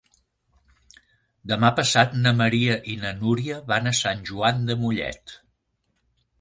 Demà 1.51 1.69
passat 1.81 2.17
na 2.23 2.33
Maria 2.41 2.79
i 2.95 2.97
na 3.03 3.13
Núria 3.21 3.61
van 3.71 3.93
a 3.93 3.97
Sant 4.03 4.27
Joan 4.33 4.67
de 4.71 4.81
Mollet. 4.87 5.39